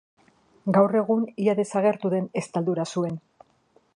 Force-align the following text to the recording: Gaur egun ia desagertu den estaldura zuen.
Gaur 0.77 0.97
egun 1.01 1.27
ia 1.43 1.55
desagertu 1.59 2.13
den 2.15 2.27
estaldura 2.43 2.89
zuen. 2.95 3.23